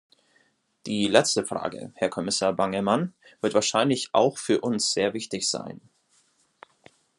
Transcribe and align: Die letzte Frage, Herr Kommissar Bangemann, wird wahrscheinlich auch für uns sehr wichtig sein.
Die 0.87 1.05
letzte 1.05 1.45
Frage, 1.45 1.91
Herr 1.93 2.09
Kommissar 2.09 2.53
Bangemann, 2.53 3.13
wird 3.39 3.53
wahrscheinlich 3.53 4.09
auch 4.13 4.39
für 4.39 4.61
uns 4.61 4.93
sehr 4.93 5.13
wichtig 5.13 5.47
sein. 5.47 5.79